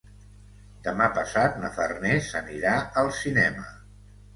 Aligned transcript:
Demà 0.87 1.09
passat 1.19 1.61
na 1.67 1.71
Farners 1.77 2.33
anirà 2.43 2.77
al 3.05 3.17
cinema. 3.23 3.73